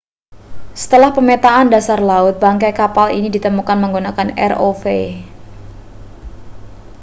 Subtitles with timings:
[0.81, 4.81] setelah pemetaan dasar laut bangkai kapal itu ditemukan menggunakan rov